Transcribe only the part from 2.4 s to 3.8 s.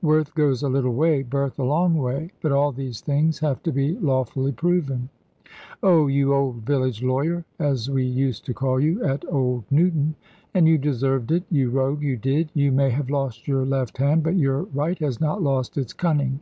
But all these things have to